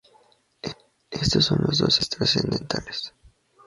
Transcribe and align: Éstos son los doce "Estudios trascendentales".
Éstos 1.11 1.45
son 1.45 1.59
los 1.61 1.77
doce 1.77 2.01
"Estudios 2.01 2.09
trascendentales". 2.31 3.13